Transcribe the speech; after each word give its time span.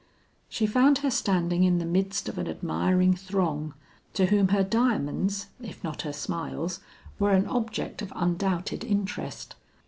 She 0.49 0.65
found 0.65 0.97
her 1.05 1.11
standing 1.11 1.63
in 1.63 1.77
the 1.77 1.85
midst 1.85 2.27
of 2.27 2.39
an 2.39 2.47
admiring 2.47 3.13
throng 3.13 3.75
to 4.15 4.25
whom 4.25 4.47
her 4.47 4.63
diamonds, 4.63 5.45
if 5.61 5.83
not 5.83 6.01
her 6.01 6.11
smiles, 6.11 6.79
were 7.19 7.33
an 7.33 7.45
object 7.45 8.01
of 8.01 8.11
undoubted 8.15 8.83
interest. 8.83 9.53